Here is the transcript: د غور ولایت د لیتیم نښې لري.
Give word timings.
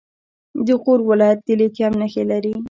د 0.65 0.67
غور 0.81 0.99
ولایت 1.09 1.39
د 1.45 1.47
لیتیم 1.59 1.93
نښې 2.01 2.23
لري. 2.31 2.53